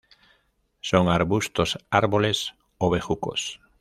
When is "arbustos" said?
1.17-1.77